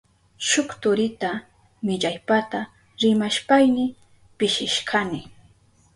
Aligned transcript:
Shuk 0.51 0.69
turita 0.85 1.31
millaypata 1.89 2.61
rimashpayni 3.03 3.85
pishishkani. 4.37 5.21